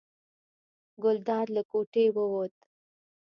ګلداد 1.03 1.47
له 1.55 1.61
کوټې 1.71 2.05
ووت. 2.15 2.53